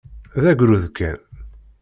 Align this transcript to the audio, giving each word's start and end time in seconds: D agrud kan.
D 0.41 0.43
agrud 0.51 0.85
kan. 0.97 1.19